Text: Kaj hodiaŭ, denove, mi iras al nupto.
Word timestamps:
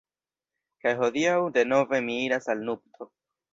Kaj 0.85 0.93
hodiaŭ, 1.01 1.35
denove, 1.59 2.01
mi 2.09 2.19
iras 2.25 2.53
al 2.57 2.67
nupto. 2.73 3.13